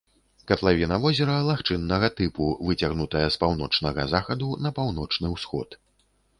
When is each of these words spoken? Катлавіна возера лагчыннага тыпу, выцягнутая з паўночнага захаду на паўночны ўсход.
Катлавіна 0.51 0.95
возера 1.03 1.35
лагчыннага 1.49 2.09
тыпу, 2.21 2.49
выцягнутая 2.71 3.23
з 3.37 3.41
паўночнага 3.45 4.09
захаду 4.17 4.47
на 4.67 4.75
паўночны 4.81 5.27
ўсход. 5.39 5.81